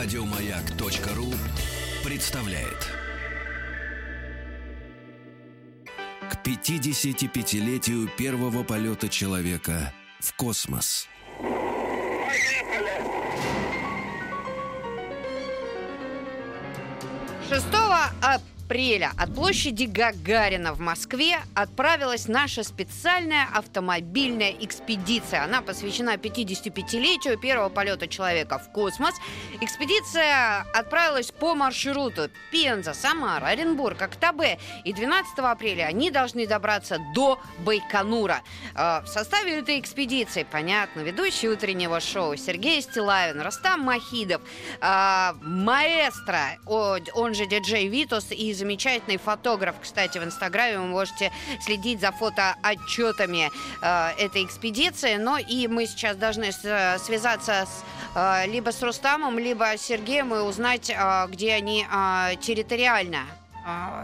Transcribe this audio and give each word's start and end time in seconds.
Радиомаяк.ру 0.00 1.34
представляет. 2.08 2.86
К 6.30 6.36
55-летию 6.46 8.08
первого 8.16 8.62
полета 8.62 9.08
человека 9.08 9.92
в 10.20 10.32
космос. 10.36 11.08
Шестого 17.48 18.04
апреля 18.22 18.57
от 18.70 19.34
площади 19.34 19.84
Гагарина 19.84 20.74
в 20.74 20.80
Москве 20.80 21.38
отправилась 21.54 22.28
наша 22.28 22.62
специальная 22.62 23.48
автомобильная 23.54 24.50
экспедиция. 24.60 25.42
Она 25.44 25.62
посвящена 25.62 26.16
55-летию 26.16 27.38
первого 27.38 27.70
полета 27.70 28.06
человека 28.08 28.58
в 28.58 28.70
космос. 28.70 29.14
Экспедиция 29.62 30.66
отправилась 30.74 31.30
по 31.30 31.54
маршруту 31.54 32.28
Пенза, 32.52 32.92
Самара, 32.92 33.46
Оренбург, 33.46 34.02
Актабе. 34.02 34.58
И 34.84 34.92
12 34.92 35.38
апреля 35.38 35.84
они 35.84 36.10
должны 36.10 36.46
добраться 36.46 36.98
до 37.14 37.40
Байконура. 37.60 38.42
Э, 38.74 39.00
В 39.02 39.06
составе 39.06 39.60
этой 39.60 39.80
экспедиции, 39.80 40.46
понятно, 40.48 41.00
ведущий 41.00 41.48
утреннего 41.48 42.00
шоу 42.00 42.36
Сергей 42.36 42.82
Стилавин, 42.82 43.40
Растам 43.40 43.80
Махидов, 43.80 44.42
э, 44.82 45.32
маэстро, 45.40 46.58
он 46.66 47.34
же 47.34 47.46
диджей 47.46 47.88
Витус 47.88 48.30
и 48.30 48.57
замечательный 48.58 49.16
фотограф. 49.16 49.76
Кстати, 49.82 50.18
в 50.18 50.24
Инстаграме 50.24 50.78
вы 50.78 50.86
можете 50.86 51.32
следить 51.64 52.00
за 52.00 52.12
фотоотчетами 52.12 53.50
э, 53.82 54.10
этой 54.18 54.44
экспедиции. 54.44 55.16
Но 55.16 55.38
и 55.38 55.66
мы 55.68 55.86
сейчас 55.86 56.16
должны 56.16 56.52
с- 56.52 56.98
связаться 57.04 57.66
с, 57.66 57.84
э, 58.14 58.46
либо 58.46 58.70
с 58.70 58.82
Рустамом, 58.82 59.38
либо 59.38 59.64
с 59.76 59.82
Сергеем 59.82 60.34
и 60.34 60.38
узнать, 60.38 60.90
э, 60.90 61.26
где 61.28 61.54
они 61.54 61.86
э, 61.90 62.36
территориально 62.40 63.18
э, 63.18 63.47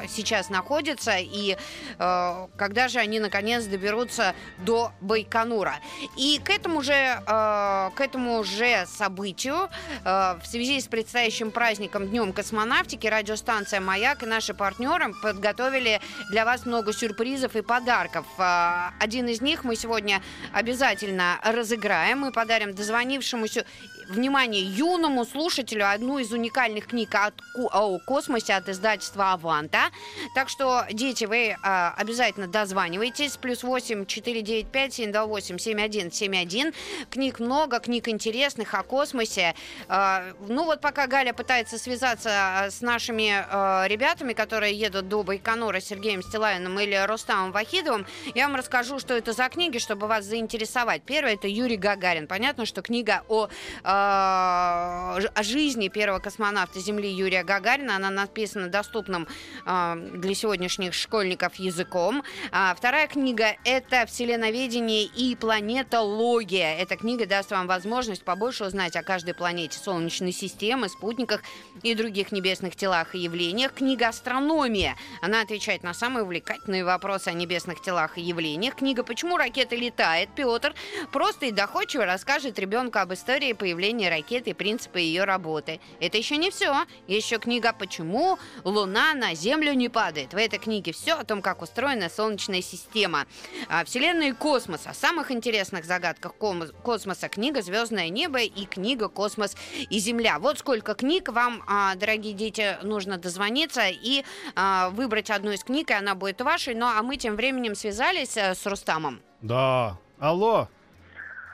сейчас 0.08 0.50
находятся 0.50 1.16
и 1.18 1.56
э, 1.98 2.46
когда 2.56 2.88
же 2.88 2.98
они 2.98 3.20
наконец 3.20 3.64
доберутся 3.64 4.34
до 4.58 4.92
Байконура. 5.00 5.76
И 6.16 6.40
к 6.44 6.50
этому 6.50 6.82
же, 6.82 6.92
э, 6.92 7.20
к 7.26 8.00
этому 8.00 8.44
же 8.44 8.86
событию 8.86 9.68
э, 10.04 10.38
в 10.42 10.46
связи 10.46 10.80
с 10.80 10.86
предстоящим 10.86 11.50
праздником 11.50 12.08
Днем 12.08 12.32
космонавтики 12.32 13.06
радиостанция 13.06 13.80
«Маяк» 13.80 14.22
и 14.22 14.26
наши 14.26 14.54
партнеры 14.54 15.12
подготовили 15.22 16.00
для 16.30 16.44
вас 16.44 16.66
много 16.66 16.92
сюрпризов 16.92 17.56
и 17.56 17.62
подарков. 17.62 18.26
Э, 18.38 18.90
Один 19.00 19.28
из 19.28 19.40
них 19.40 19.64
мы 19.64 19.76
сегодня 19.76 20.22
обязательно 20.52 21.38
разыграем. 21.42 22.20
Мы 22.20 22.32
подарим 22.32 22.74
дозвонившемуся 22.74 23.64
внимание, 24.08 24.62
юному 24.62 25.24
слушателю 25.24 25.88
одну 25.88 26.18
из 26.18 26.32
уникальных 26.32 26.86
книг 26.86 27.14
от, 27.14 27.34
о 27.54 27.98
космосе 27.98 28.54
от 28.54 28.68
издательства 28.68 29.32
«Аванта». 29.32 29.90
Так 30.34 30.48
что, 30.48 30.84
дети, 30.90 31.24
вы 31.24 31.56
а, 31.62 31.94
обязательно 31.96 32.46
дозванивайтесь. 32.46 33.36
Плюс 33.36 33.62
8 33.62 34.06
495 34.06 34.94
728 34.94 35.58
7171. 35.58 36.72
Книг 37.10 37.40
много, 37.40 37.80
книг 37.80 38.08
интересных 38.08 38.74
о 38.74 38.82
космосе. 38.82 39.54
А, 39.88 40.24
ну 40.48 40.64
вот 40.64 40.80
пока 40.80 41.06
Галя 41.06 41.32
пытается 41.32 41.78
связаться 41.78 42.30
а, 42.30 42.70
с 42.70 42.80
нашими 42.80 43.32
а, 43.32 43.86
ребятами, 43.86 44.32
которые 44.32 44.74
едут 44.74 45.08
до 45.08 45.22
Байконура, 45.22 45.80
Сергеем 45.80 46.22
Стилавиным 46.22 46.78
или 46.80 47.04
Рустамом 47.06 47.52
Вахидовым, 47.52 48.06
я 48.34 48.46
вам 48.46 48.56
расскажу, 48.56 48.98
что 48.98 49.14
это 49.14 49.32
за 49.32 49.48
книги, 49.48 49.78
чтобы 49.78 50.06
вас 50.06 50.24
заинтересовать. 50.24 51.02
Первое– 51.02 51.34
это 51.34 51.48
Юрий 51.48 51.76
Гагарин. 51.76 52.26
Понятно, 52.26 52.66
что 52.66 52.82
книга 52.82 53.22
о, 53.28 53.46
э, 53.46 53.48
о 53.96 55.42
жизни 55.42 55.88
первого 55.88 56.18
космонавта 56.18 56.80
Земли 56.80 57.08
Юрия 57.08 57.44
Гагарина. 57.44 57.96
Она 57.96 58.10
написана 58.10 58.68
доступным 58.68 59.28
э, 59.64 60.10
для 60.14 60.34
сегодняшних 60.34 60.94
школьников 60.94 61.56
языком. 61.56 62.24
А 62.50 62.74
вторая 62.74 63.06
книга– 63.06 63.56
это 63.64 64.06
«Вселеноведение 64.06 65.04
и 65.04 65.36
планетология». 65.36 66.76
Эта 66.76 66.96
книга 66.96 67.26
даст 67.26 67.52
вам 67.52 67.66
возможность 67.66 68.24
побольше 68.24 68.64
узнать 68.64 68.96
о 68.96 69.02
каждой 69.02 69.34
планете 69.34 69.78
Солнечной 69.78 70.32
системы, 70.32 70.88
спутниках 70.88 71.42
и 71.82 71.94
других 71.94 72.32
небесных 72.32 72.74
телах 72.74 73.14
и 73.14 73.18
явлениях. 73.18 73.74
Книга 73.74 74.08
«Астрономия». 74.08 74.96
Она 75.22 75.42
отвечает 75.42 75.82
на 75.82 75.94
самые 75.94 76.24
увлекательные 76.24 76.84
вопросы 76.84 77.28
о 77.28 77.32
небесных 77.32 77.80
телах 77.80 78.18
и 78.18 78.22
явлениях. 78.22 78.74
Книга 78.74 79.04
«Почему 79.04 79.36
ракета 79.36 79.76
летает?» 79.76 80.30
Петр 80.34 80.74
просто 81.12 81.46
и 81.46 81.52
доходчиво 81.52 82.04
расскажет 82.06 82.58
ребенку 82.58 82.98
об 82.98 83.12
истории 83.12 83.52
появления 83.52 83.83
ракеты 84.08 84.50
и 84.50 84.54
принципы 84.54 85.00
ее 85.00 85.24
работы. 85.24 85.80
Это 86.00 86.16
еще 86.16 86.36
не 86.36 86.50
все. 86.50 86.84
Еще 87.06 87.38
книга 87.38 87.72
«Почему 87.72 88.38
Луна 88.64 89.14
на 89.14 89.34
Землю 89.34 89.72
не 89.74 89.88
падает?». 89.88 90.32
В 90.32 90.36
этой 90.36 90.58
книге 90.58 90.92
все 90.92 91.14
о 91.14 91.24
том, 91.24 91.42
как 91.42 91.62
устроена 91.62 92.08
Солнечная 92.08 92.62
система. 92.62 93.26
А, 93.68 93.84
Вселенная 93.84 94.28
и 94.28 94.32
космос. 94.32 94.86
О 94.86 94.94
самых 94.94 95.30
интересных 95.30 95.84
загадках 95.84 96.34
космоса. 96.34 97.28
Книга 97.28 97.62
«Звездное 97.62 98.08
небо» 98.08 98.40
и 98.40 98.64
книга 98.64 99.08
«Космос 99.08 99.56
и 99.90 99.98
Земля». 99.98 100.38
Вот 100.38 100.58
сколько 100.58 100.94
книг 100.94 101.28
вам, 101.28 101.62
а, 101.66 101.94
дорогие 101.94 102.32
дети, 102.32 102.78
нужно 102.82 103.18
дозвониться 103.18 103.82
и 103.88 104.24
а, 104.54 104.90
выбрать 104.90 105.30
одну 105.30 105.52
из 105.52 105.64
книг, 105.64 105.90
и 105.90 105.94
она 105.94 106.14
будет 106.14 106.40
вашей. 106.40 106.74
Ну, 106.74 106.86
а 106.86 107.02
мы 107.02 107.16
тем 107.16 107.36
временем 107.36 107.74
связались 107.74 108.36
э, 108.36 108.54
с 108.54 108.66
Рустамом. 108.66 109.20
Да. 109.42 109.98
Алло. 110.18 110.68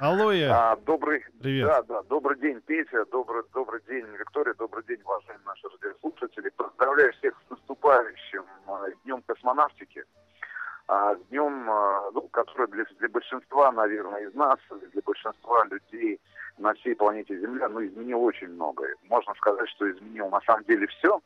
Алло, 0.00 0.32
я. 0.32 0.72
А, 0.72 0.76
добрый, 0.76 1.22
Привет. 1.42 1.66
Да, 1.66 1.82
да, 1.82 2.02
добрый 2.04 2.38
день, 2.38 2.58
Петя, 2.62 3.04
добрый, 3.12 3.42
добрый 3.52 3.82
день, 3.86 4.06
Виктория, 4.18 4.54
добрый 4.54 4.82
день, 4.84 4.98
уважаемые 5.04 5.44
наши 5.44 5.68
радиослушатели. 5.68 6.48
Поздравляю 6.56 7.12
всех 7.18 7.34
с 7.46 7.50
наступающим 7.50 8.44
а, 8.66 8.86
Днем 9.04 9.22
космонавтики. 9.26 10.02
А, 10.88 11.16
днем, 11.28 11.70
а, 11.70 12.10
ну, 12.14 12.22
который 12.28 12.68
для, 12.68 12.86
для 12.98 13.10
большинства, 13.10 13.70
наверное, 13.72 14.26
из 14.26 14.32
нас, 14.32 14.58
для 14.70 15.02
большинства 15.04 15.66
людей 15.66 16.18
на 16.56 16.72
всей 16.72 16.96
планете 16.96 17.38
Земля, 17.38 17.68
ну, 17.68 17.84
изменил 17.84 18.24
очень 18.24 18.48
многое. 18.48 18.96
Можно 19.10 19.34
сказать, 19.34 19.68
что 19.68 19.90
изменил 19.90 20.30
на 20.30 20.40
самом 20.46 20.64
деле 20.64 20.86
все. 20.86 21.20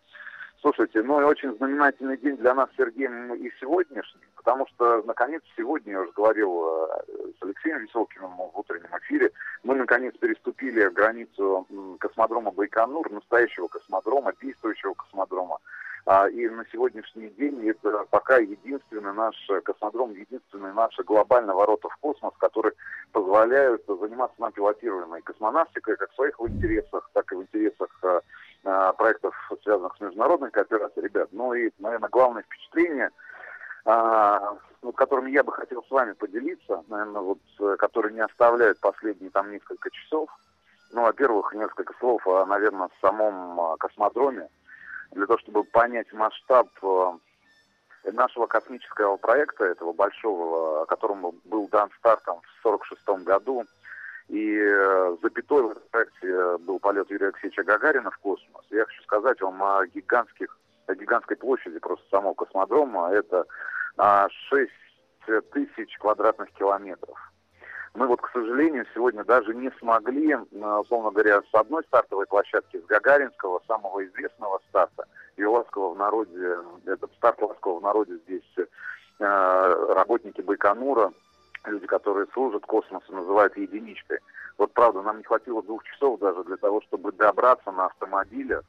Слушайте, 0.60 1.00
ну 1.02 1.20
и 1.20 1.24
очень 1.24 1.56
знаменательный 1.58 2.16
день 2.16 2.38
для 2.38 2.54
нас 2.54 2.68
с 2.70 2.76
Сергеем 2.76 3.34
и 3.34 3.52
сегодняшний, 3.60 4.22
потому 4.44 4.66
что, 4.68 5.02
наконец, 5.04 5.42
сегодня, 5.56 5.92
я 5.92 6.00
уже 6.02 6.12
говорил 6.12 6.64
э, 6.66 7.02
с 7.40 7.42
Алексеем 7.42 7.78
Веселкиным 7.78 8.36
в 8.36 8.58
утреннем 8.58 8.90
эфире, 9.00 9.32
мы, 9.62 9.74
наконец, 9.74 10.14
переступили 10.18 10.86
границу 10.88 11.66
космодрома 11.98 12.50
Байконур, 12.50 13.10
настоящего 13.10 13.68
космодрома, 13.68 14.34
действующего 14.40 14.92
космодрома. 14.92 15.58
А, 16.06 16.28
И 16.28 16.46
на 16.46 16.66
сегодняшний 16.70 17.30
день 17.30 17.66
это 17.66 18.04
пока 18.10 18.36
единственный 18.36 19.14
наш 19.14 19.34
космодром, 19.64 20.12
единственный 20.12 20.74
наш 20.74 20.94
глобальный 20.98 21.54
ворота 21.54 21.88
в 21.88 21.96
космос, 21.96 22.34
которые 22.36 22.74
позволяют 23.12 23.82
заниматься 23.86 24.38
нам 24.38 24.52
пилотируемой 24.52 25.22
космонавтикой 25.22 25.96
как 25.96 26.10
в 26.10 26.14
своих 26.16 26.38
интересах, 26.40 27.08
так 27.14 27.32
и 27.32 27.36
в 27.36 27.42
интересах 27.42 27.88
а, 28.64 28.92
проектов, 28.92 29.34
связанных 29.62 29.96
с 29.96 30.00
международной 30.00 30.50
кооперацией, 30.50 31.06
ребят. 31.06 31.30
Ну 31.32 31.54
и, 31.54 31.70
наверное, 31.78 32.10
главное 32.10 32.42
впечатление, 32.42 33.10
а, 33.84 34.56
вот, 34.82 34.96
которым 34.96 35.26
я 35.26 35.42
бы 35.42 35.52
хотел 35.52 35.82
с 35.84 35.90
вами 35.90 36.12
поделиться, 36.12 36.82
наверное, 36.88 37.20
вот, 37.20 37.38
э, 37.60 37.76
которые 37.78 38.14
не 38.14 38.20
оставляют 38.20 38.78
последние 38.80 39.30
там 39.30 39.50
несколько 39.50 39.90
часов. 39.90 40.30
Ну, 40.92 41.02
во-первых, 41.02 41.52
несколько 41.54 41.92
слов, 41.98 42.26
о, 42.26 42.46
наверное, 42.46 42.88
в 42.88 43.00
самом 43.00 43.60
а, 43.60 43.76
космодроме, 43.76 44.48
для 45.10 45.26
того, 45.26 45.38
чтобы 45.38 45.64
понять 45.64 46.12
масштаб 46.12 46.68
э, 46.82 47.12
нашего 48.12 48.46
космического 48.46 49.16
проекта, 49.16 49.64
этого 49.64 49.92
большого, 49.92 50.84
которому 50.86 51.34
был 51.44 51.68
дан 51.68 51.90
стартом 51.98 52.40
в 52.40 52.66
1946 52.66 53.24
году. 53.26 53.64
И 54.28 54.56
э, 54.56 55.16
запятой 55.22 55.62
в 55.62 55.70
этом 55.72 55.82
проекте 55.90 56.56
был 56.58 56.78
полет 56.78 57.10
Юрия 57.10 57.26
Алексеевича 57.26 57.64
Гагарина 57.64 58.10
в 58.10 58.18
космос. 58.18 58.64
Я 58.70 58.84
хочу 58.86 59.02
сказать 59.02 59.40
вам 59.42 59.62
о 59.62 59.86
гигантских, 59.86 60.56
о 60.86 60.94
гигантской 60.94 61.36
площади 61.36 61.78
просто 61.78 62.06
самого 62.10 62.32
космодрома. 62.34 63.10
Это 63.12 63.46
6 63.96 64.70
тысяч 65.52 65.96
квадратных 65.98 66.50
километров. 66.52 67.18
Мы 67.94 68.08
вот, 68.08 68.20
к 68.20 68.30
сожалению, 68.32 68.86
сегодня 68.92 69.24
даже 69.24 69.54
не 69.54 69.70
смогли, 69.78 70.34
условно 70.34 71.12
говоря, 71.12 71.42
с 71.42 71.54
одной 71.54 71.84
стартовой 71.84 72.26
площадки, 72.26 72.80
с 72.80 72.84
Гагаринского, 72.86 73.62
самого 73.68 74.04
известного 74.04 74.60
старта, 74.68 75.06
Юлавского 75.36 75.94
в 75.94 75.96
народе, 75.96 76.58
этот 76.86 77.12
старт 77.14 77.40
Ласкового 77.40 77.78
в 77.78 77.82
народе 77.82 78.18
здесь 78.24 78.42
э, 78.56 79.94
работники 79.94 80.40
Байконура, 80.40 81.12
люди, 81.66 81.86
которые 81.86 82.26
служат 82.32 82.66
космосу, 82.66 83.12
называют 83.12 83.56
единичкой. 83.56 84.18
Вот 84.58 84.72
правда, 84.72 85.02
нам 85.02 85.18
не 85.18 85.24
хватило 85.24 85.62
двух 85.62 85.84
часов 85.84 86.18
даже 86.18 86.42
для 86.44 86.56
того, 86.56 86.80
чтобы 86.82 87.12
добраться 87.12 87.70
на 87.70 87.86
автомобиле 87.86 88.60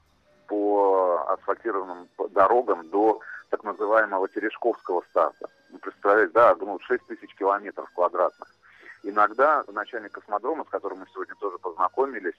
по 0.47 1.25
асфальтированным 1.29 2.07
дорогам 2.31 2.87
до 2.89 3.19
так 3.55 3.63
называемого 3.63 4.27
Терешковского 4.27 5.01
старта. 5.09 5.47
Вы 5.71 5.79
представляете, 5.79 6.33
да, 6.33 6.55
ну, 6.59 6.77
6 6.79 7.07
тысяч 7.07 7.33
километров 7.35 7.89
квадратных. 7.95 8.49
Иногда 9.03 9.63
начальник 9.71 10.11
космодрома, 10.11 10.65
с 10.65 10.69
которым 10.69 10.99
мы 10.99 11.05
сегодня 11.13 11.35
тоже 11.35 11.57
познакомились, 11.59 12.35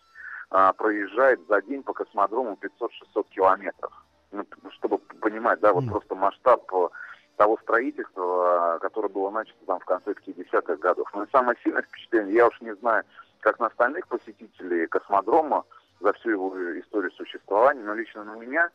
а, 0.50 0.74
проезжает 0.74 1.40
за 1.48 1.62
день 1.62 1.82
по 1.82 1.94
космодрому 1.94 2.58
500-600 2.60 3.28
километров. 3.30 3.92
Ну, 4.32 4.44
чтобы 4.72 4.98
понимать, 4.98 5.60
да, 5.60 5.72
вот 5.72 5.84
mm. 5.84 5.90
просто 5.90 6.14
масштаб 6.14 6.70
э, 6.74 6.88
того 7.36 7.56
строительства, 7.62 8.78
которое 8.82 9.08
было 9.08 9.30
начато 9.30 9.64
там 9.66 9.78
в 9.78 9.84
конце 9.86 10.10
50-х 10.10 10.76
годов. 10.76 11.08
Но 11.14 11.26
самое 11.32 11.56
сильное 11.62 11.82
впечатление, 11.82 12.34
я 12.34 12.48
уж 12.48 12.60
не 12.60 12.74
знаю, 12.76 13.04
как 13.40 13.58
на 13.58 13.68
остальных 13.68 14.06
посетителей 14.08 14.86
космодрома 14.88 15.64
за 16.00 16.12
всю 16.14 16.30
его 16.30 16.78
историю 16.80 17.12
существования, 17.12 17.82
но 17.82 17.94
лично 17.94 18.24
на 18.24 18.34
меня. 18.34 18.68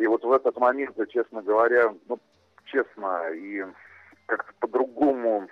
И 0.00 0.06
вот 0.06 0.24
в 0.24 0.32
этот 0.32 0.56
момент, 0.56 0.96
честно 1.10 1.42
говоря, 1.42 1.94
ну, 2.08 2.18
честно, 2.64 3.30
и 3.34 3.62
как-то 4.24 4.52
по-другому 4.58 5.46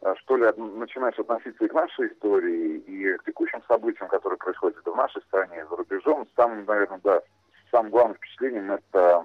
а, 0.00 0.14
что 0.16 0.36
ли, 0.36 0.44
начинаешь 0.56 1.18
относиться 1.18 1.64
и 1.64 1.68
к 1.68 1.74
нашей 1.74 2.12
истории, 2.12 2.76
и 2.78 3.16
к 3.16 3.24
текущим 3.24 3.60
событиям, 3.66 4.08
которые 4.08 4.38
происходят 4.38 4.86
в 4.86 4.94
нашей 4.94 5.20
стране, 5.22 5.66
за 5.68 5.74
рубежом. 5.74 6.28
Самым, 6.36 6.64
наверное, 6.66 7.00
да, 7.02 7.20
самым 7.72 7.90
главным 7.90 8.16
впечатлением 8.16 8.70
это 8.70 9.24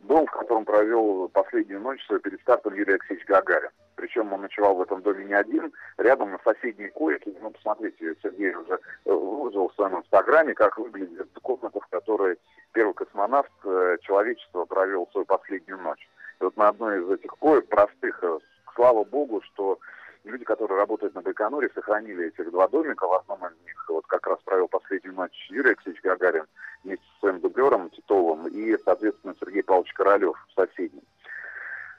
дом, 0.00 0.26
в 0.26 0.30
котором 0.30 0.64
провел 0.64 1.28
последнюю 1.28 1.80
ночь 1.80 2.06
перед 2.22 2.40
стартом 2.42 2.74
Юрий 2.74 2.92
Алексеевич 2.92 3.26
Гагарин. 3.26 3.70
Причем 3.96 4.32
он 4.32 4.42
ночевал 4.42 4.76
в 4.76 4.82
этом 4.82 5.02
доме 5.02 5.24
не 5.24 5.34
один, 5.34 5.72
рядом 5.96 6.30
на 6.30 6.38
соседней 6.44 6.88
койке. 6.90 7.34
Ну, 7.40 7.50
посмотрите, 7.50 8.14
Сергей 8.22 8.54
уже 8.54 8.74
э, 9.06 9.10
выложил 9.10 9.68
в 9.68 9.74
своем 9.74 9.98
инстаграме, 9.98 10.54
как 10.54 10.78
выглядит 10.78 11.28
комната, 11.46 11.80
в 11.80 11.86
которой 11.86 12.38
первый 12.72 12.94
космонавт 12.94 13.52
э, 13.64 13.98
человечества 14.02 14.64
провел 14.64 15.08
свою 15.12 15.24
последнюю 15.24 15.80
ночь. 15.80 16.08
И 16.40 16.44
вот 16.44 16.56
на 16.56 16.68
одной 16.68 17.02
из 17.02 17.10
этих 17.10 17.30
коек, 17.38 17.68
простых, 17.68 18.18
э, 18.22 18.38
слава 18.74 19.04
богу, 19.04 19.40
что 19.42 19.78
люди, 20.24 20.44
которые 20.44 20.76
работают 20.76 21.14
на 21.14 21.22
Байконуре, 21.22 21.70
сохранили 21.72 22.26
этих 22.26 22.50
два 22.50 22.66
домика. 22.66 23.06
В 23.06 23.12
одном 23.12 23.38
из 23.46 23.64
них 23.64 23.86
вот 23.88 24.06
как 24.08 24.26
раз 24.26 24.38
провел 24.44 24.66
последнюю 24.66 25.14
ночь 25.14 25.46
Юрий 25.50 25.70
Алексеевич 25.70 26.02
Гагарин 26.02 26.46
вместе 26.82 27.04
с 27.14 27.20
своим 27.20 27.38
дублером 27.38 27.90
Титовым 27.90 28.48
и, 28.48 28.76
соответственно, 28.84 29.36
Сергей 29.38 29.62
Павлович 29.62 29.92
Королев 29.92 30.36
в 30.48 30.60
соседнем. 30.60 31.02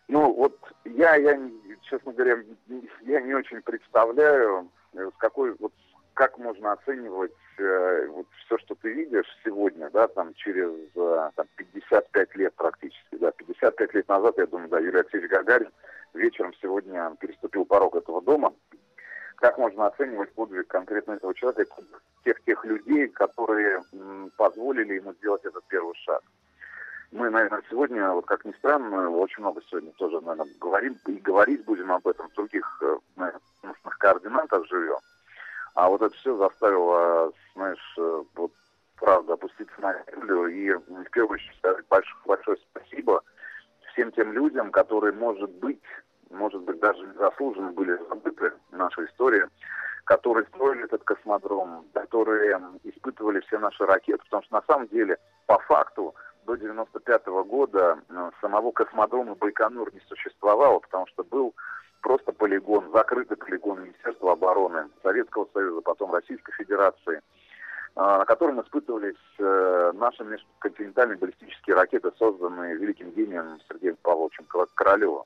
Ну, 0.09 0.33
вот 0.33 0.57
я, 0.83 1.15
я, 1.15 1.39
честно 1.83 2.11
говоря, 2.11 2.37
я 3.01 3.21
не 3.21 3.33
очень 3.33 3.61
представляю, 3.61 4.69
э, 4.93 5.09
с 5.15 5.17
какой, 5.17 5.55
вот, 5.59 5.71
как 6.13 6.37
можно 6.37 6.73
оценивать 6.73 7.31
ты 8.87 8.93
видишь 8.93 9.27
сегодня, 9.43 9.89
да, 9.89 10.07
там, 10.07 10.33
через 10.35 10.71
э, 10.95 11.29
там, 11.35 11.45
55 11.57 12.35
лет 12.37 12.53
практически, 12.55 13.17
да, 13.19 13.31
55 13.31 13.93
лет 13.93 14.07
назад, 14.07 14.37
я 14.37 14.45
думаю, 14.45 14.69
да, 14.69 14.79
Юрий 14.79 14.99
Алексеевич 14.99 15.29
Гагарин 15.29 15.69
вечером 16.13 16.53
сегодня 16.61 17.13
переступил 17.19 17.65
порог 17.65 17.97
этого 17.97 18.21
дома. 18.21 18.53
Как 19.35 19.57
можно 19.57 19.87
оценивать 19.87 20.31
подвиг 20.31 20.67
конкретно 20.67 21.13
этого 21.13 21.35
человека, 21.35 21.75
тех 22.23 22.41
тех 22.45 22.63
людей, 22.63 23.09
которые 23.09 23.83
м, 23.91 24.31
позволили 24.37 24.93
ему 24.93 25.13
сделать 25.15 25.43
этот 25.43 25.65
первый 25.67 25.93
шаг? 25.95 26.21
Мы, 27.11 27.29
наверное, 27.29 27.63
сегодня, 27.69 28.09
вот 28.11 28.25
как 28.25 28.45
ни 28.45 28.53
странно, 28.53 29.09
очень 29.09 29.41
много 29.41 29.61
сегодня 29.69 29.91
тоже, 29.97 30.21
наверное, 30.21 30.53
говорим 30.61 30.95
и 31.07 31.13
говорить 31.15 31.65
будем 31.65 31.91
об 31.91 32.07
этом 32.07 32.29
в 32.29 32.33
других, 32.35 32.81
э, 32.81 32.97
наверное, 33.17 33.41
координатах 33.99 34.65
живем. 34.67 34.99
А 35.75 35.89
вот 35.89 36.01
это 36.01 36.15
все 36.15 36.35
заставило, 36.37 37.31
знаешь, 37.53 37.95
э, 37.99 38.23
вот, 38.35 38.51
правда, 38.97 39.33
опуститься 39.33 39.73
на 39.79 39.95
землю 40.11 40.47
и 40.47 40.71
в 40.73 41.09
первую 41.11 41.35
очередь 41.35 41.57
сказать 41.57 41.85
большое, 41.89 42.21
большое 42.25 42.57
спасибо 42.71 43.23
всем 43.93 44.11
тем 44.11 44.33
людям, 44.33 44.71
которые, 44.71 45.13
может 45.13 45.49
быть, 45.49 45.81
может 46.29 46.61
быть, 46.63 46.79
даже 46.79 46.99
незаслуженно 47.07 47.71
были 47.71 47.97
забыты 48.09 48.51
в 48.71 48.75
нашей 48.75 49.05
истории, 49.05 49.45
которые 50.03 50.45
строили 50.47 50.83
этот 50.83 51.03
космодром, 51.03 51.85
которые 51.93 52.59
испытывали 52.83 53.39
все 53.41 53.59
наши 53.59 53.85
ракеты, 53.85 54.23
потому 54.25 54.43
что 54.43 54.53
на 54.55 54.63
самом 54.67 54.87
деле, 54.87 55.17
по 55.45 55.57
факту, 55.59 56.15
до 56.45 56.55
95 56.55 57.27
-го 57.27 57.43
года 57.43 57.99
э, 58.09 58.31
самого 58.41 58.71
космодрома 58.71 59.35
Байконур 59.35 59.93
не 59.93 59.99
существовало, 60.07 60.79
потому 60.79 61.07
что 61.07 61.23
был 61.23 61.53
просто 62.01 62.31
полигон, 62.31 62.91
закрытый 62.93 63.37
полигон 63.37 63.83
Министерства 63.83 64.33
обороны 64.33 64.89
Советского 65.03 65.47
Союза, 65.53 65.81
потом 65.81 66.13
Российской 66.13 66.53
Федерации– 66.53 67.21
на 67.97 68.25
котором 68.25 68.61
испытывались 68.61 69.15
э, 69.39 69.91
наши 69.95 70.23
межконтинентальные 70.23 71.17
баллистические 71.17 71.75
ракеты, 71.75 72.11
созданные 72.19 72.75
великим 72.75 73.09
гением 73.09 73.59
Сергеем 73.67 73.97
Павловичем 74.03 74.45
Королевым. 74.75 75.23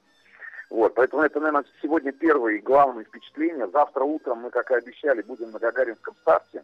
Вот, 0.70 0.94
поэтому 0.94 1.24
это, 1.24 1.42
наверное, 1.42 1.66
сегодня 1.82 2.14
первое 2.14 2.54
и 2.54 2.62
главное 2.62 3.04
впечатление. 3.04 3.68
Завтра 3.74 4.06
утром 4.06 4.40
мы, 4.40 4.52
как 4.52 4.72
и 4.72 4.76
обещали, 4.76 5.22
будем 5.22 5.52
на 5.52 5.60
Гагаринском 5.60 6.16
старте. 6.22 6.64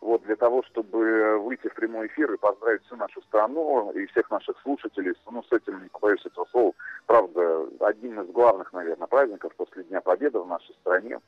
Вот, 0.00 0.22
для 0.22 0.36
того, 0.36 0.62
чтобы 0.64 1.36
выйти 1.38 1.66
в 1.66 1.74
прямой 1.74 2.06
эфир 2.06 2.32
и 2.32 2.38
поздравить 2.38 2.84
всю 2.84 2.94
нашу 2.94 3.20
страну 3.22 3.90
и 3.90 4.06
всех 4.06 4.30
наших 4.30 4.56
слушателей, 4.62 5.14
ну, 5.28 5.42
с 5.42 5.52
этим, 5.52 5.82
не 5.82 5.88
побоюсь 5.88 6.24
этого 6.24 6.44
слова, 6.52 6.72
правда, 7.06 7.66
один 7.80 8.20
из 8.20 8.30
главных, 8.30 8.72
наверное, 8.72 9.08
праздников 9.08 9.52
после 9.56 9.82
Дня 9.82 10.00
Победы 10.00 10.38
в 10.38 10.46
нашей 10.46 10.74
стране. 10.76 11.18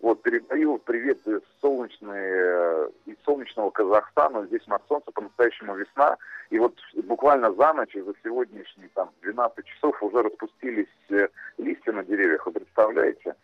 Вот, 0.00 0.22
передаю 0.22 0.78
привет 0.78 1.18
из, 1.26 1.40
солнечной, 1.60 2.20
э, 2.20 2.88
из 3.06 3.16
солнечного 3.24 3.70
Казахстана. 3.70 4.46
Здесь 4.46 4.64
на 4.68 4.78
солнце 4.88 5.10
по-настоящему 5.10 5.74
весна. 5.74 6.16
И 6.50 6.58
вот 6.60 6.74
буквально 7.02 7.52
за 7.52 7.72
ночь, 7.72 7.94
за 7.94 8.14
сегодняшние 8.22 8.90
там 8.94 9.10
12 9.22 9.64
часов 9.64 10.00
уже 10.00 10.22
распустились 10.22 10.86
э, 11.10 11.28
листья 11.58 11.90
на 11.90 12.04
деревьях, 12.04 12.46
вы 12.46 12.52
представляете? 12.52 13.34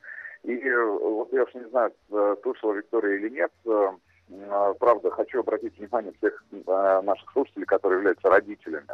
И 0.45 0.53
э, 0.55 0.85
вот 0.85 1.33
я 1.33 1.43
уж 1.43 1.55
не 1.55 1.69
знаю, 1.71 1.93
слышала 2.43 2.73
Виктория 2.75 3.17
или 3.17 3.31
нет, 3.31 3.53
правда, 4.79 5.11
хочу 5.11 5.41
обратить 5.41 5.77
внимание 5.77 6.13
всех 6.19 6.45
наших 7.03 7.31
слушателей, 7.33 7.67
которые 7.67 7.99
являются 7.99 8.31
родителями. 8.31 8.87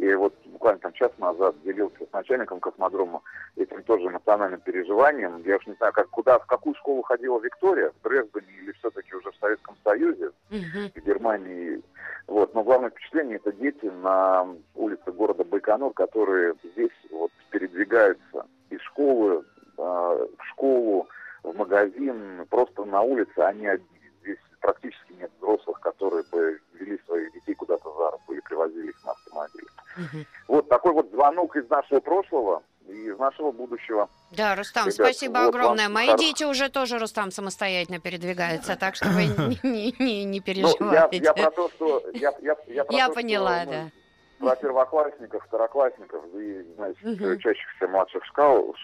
И 0.00 0.14
вот 0.14 0.34
буквально 0.46 0.80
там 0.80 0.94
час 0.94 1.12
назад 1.18 1.54
делился 1.62 2.06
с 2.06 2.12
начальником 2.12 2.58
космодрома 2.58 3.20
этим 3.56 3.82
тоже 3.82 4.06
эмоциональным 4.06 4.58
переживанием. 4.62 5.42
Я 5.44 5.56
уж 5.56 5.66
не 5.66 5.74
знаю, 5.74 5.92
как, 5.92 6.08
куда, 6.08 6.38
в 6.38 6.46
какую 6.46 6.74
школу 6.76 7.02
ходила 7.02 7.38
Виктория, 7.38 7.90
в 7.90 8.08
Дрездене 8.08 8.50
или 8.62 8.72
все-таки 8.72 9.14
уже 9.14 9.30
в 9.30 9.36
Советском 9.36 9.76
Союзе, 9.84 10.30
uh-huh. 10.50 10.92
в 10.94 11.04
Германии. 11.04 11.82
Вот. 12.28 12.54
Но 12.54 12.64
главное 12.64 12.88
впечатление 12.88 13.36
это 13.36 13.52
дети 13.52 13.84
на 13.84 14.48
улице 14.74 15.12
города 15.12 15.44
Байконур, 15.44 15.92
которые 15.92 16.54
здесь 16.64 16.96
вот 17.10 17.30
передвигаются 17.50 18.46
из 18.70 18.80
школы 18.80 19.44
э, 19.76 19.82
в 19.82 20.44
школу, 20.52 21.08
в 21.42 21.54
магазин, 21.54 22.46
просто 22.48 22.86
на 22.86 23.02
улице 23.02 23.38
они 23.40 23.66
одни. 23.66 23.86
Здесь 24.22 24.38
практически 24.60 25.12
нет 25.20 25.30
взрослых, 25.38 25.78
которые 25.80 26.24
бы 26.32 26.58
вели 26.72 26.98
своих 27.04 27.32
детей 27.34 27.54
куда-то 27.54 27.92
за 27.92 28.12
руку 28.12 28.32
или 28.32 28.40
привозили 28.40 28.88
их. 28.88 28.99
Угу. 29.96 30.24
Вот 30.48 30.68
такой 30.68 30.92
вот 30.92 31.10
звонок 31.10 31.56
из 31.56 31.68
нашего 31.68 32.00
прошлого 32.00 32.62
и 32.88 33.08
из 33.08 33.18
нашего 33.18 33.52
будущего. 33.52 34.08
Да, 34.30 34.56
Рустам, 34.56 34.84
Ребят, 34.84 34.94
спасибо 34.94 35.38
вот 35.38 35.48
огромное. 35.48 35.88
Мои 35.88 36.06
хорош... 36.06 36.20
дети 36.20 36.44
уже 36.44 36.68
тоже, 36.68 36.98
Рустам, 36.98 37.30
самостоятельно 37.30 38.00
передвигаются, 38.00 38.76
так 38.76 38.94
что 38.94 39.08
вы 39.08 39.26
не, 39.62 39.94
не, 39.98 40.24
не 40.24 40.40
переживайте. 40.40 40.84
Ну, 40.84 40.92
я, 40.92 41.08
я 41.12 41.34
про 41.34 41.50
то, 41.50 41.68
что... 41.70 42.02
Я, 42.14 42.32
я, 42.42 42.56
я, 42.66 42.84
про 42.84 42.96
я 42.96 43.08
то, 43.08 43.14
поняла, 43.14 43.62
что 43.62 43.70
да. 43.70 43.82
Мы 44.40 44.48
про 44.48 44.56
первоклассников, 44.56 45.44
второклассников 45.44 46.24
и, 46.34 46.62
значит, 46.76 47.04
угу. 47.04 47.30
учащихся 47.30 47.86
младших 47.88 48.24
школ, 48.24 48.74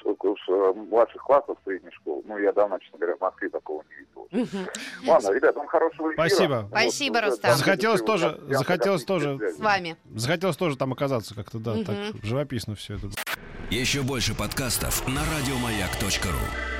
младших 0.74 1.22
классов 1.22 1.56
средней 1.64 1.90
школы. 1.92 2.22
Ну, 2.26 2.38
я 2.38 2.52
давно, 2.52 2.78
честно 2.78 2.98
говоря, 2.98 3.16
в 3.16 3.20
Москве 3.20 3.48
такого 3.48 3.82
не 3.88 3.94
видел. 3.94 4.05
Угу. 4.32 4.58
Ладно, 5.06 5.30
ребят, 5.32 5.56
вам 5.56 5.66
хорошего 5.66 6.12
эфира. 6.12 6.28
Спасибо. 6.28 6.68
Спасибо, 6.70 7.20
Рустам. 7.20 7.56
Захотелось 7.56 8.02
тоже, 8.02 8.40
захотелось 8.48 9.04
тоже... 9.04 9.38
С 9.38 9.58
вами. 9.58 9.96
Захотелось 10.14 10.56
тоже 10.56 10.76
там 10.76 10.92
оказаться 10.92 11.34
как-то, 11.34 11.58
да, 11.58 11.72
угу. 11.72 11.84
так 11.84 11.96
живописно 12.22 12.74
все 12.74 12.96
это. 12.96 13.10
Еще 13.70 14.02
больше 14.02 14.34
подкастов 14.34 15.06
на 15.08 15.20
радиомаяк.ру 15.20 16.75